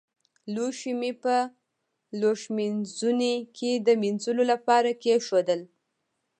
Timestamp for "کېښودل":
5.01-5.61